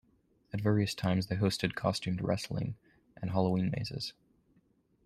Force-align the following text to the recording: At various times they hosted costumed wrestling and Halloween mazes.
At 0.51 0.61
various 0.61 0.95
times 0.95 1.27
they 1.27 1.35
hosted 1.35 1.75
costumed 1.75 2.21
wrestling 2.23 2.75
and 3.21 3.29
Halloween 3.29 3.69
mazes. 3.69 4.13